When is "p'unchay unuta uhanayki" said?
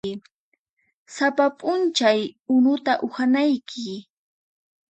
1.57-3.87